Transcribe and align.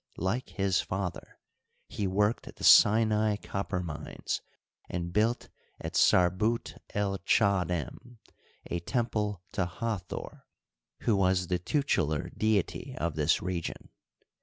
Like 0.17 0.49
his 0.49 0.81
father, 0.81 1.37
he 1.87 2.07
worked 2.07 2.55
the 2.55 2.63
Sinai 2.63 3.35
copper 3.35 3.81
mines, 3.81 4.41
and 4.89 5.13
built 5.13 5.47
at 5.79 5.93
Sarbut 5.95 6.81
el 6.95 7.19
Chddem 7.19 8.17
a 8.65 8.79
temple 8.79 9.43
to 9.51 9.67
Hathor, 9.67 10.47
who 11.01 11.15
was 11.15 11.45
the 11.49 11.59
tutelar 11.59 12.31
deity 12.35 12.95
of 12.97 13.13
this 13.13 13.43
region. 13.43 13.89